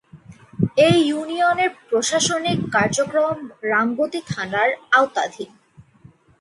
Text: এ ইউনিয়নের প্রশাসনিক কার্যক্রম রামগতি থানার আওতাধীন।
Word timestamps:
এ 0.77 0.89
ইউনিয়নের 1.07 1.71
প্রশাসনিক 1.89 2.57
কার্যক্রম 2.73 3.37
রামগতি 3.63 4.19
থানার 4.27 4.69
আওতাধীন। 4.91 5.51